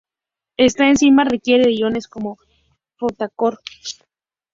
Esta 0.57 0.87
enzima 0.89 1.25
requiere 1.25 1.65
de 1.65 1.73
iones 1.75 2.07
como 2.07 2.39
cofactor. 2.97 3.61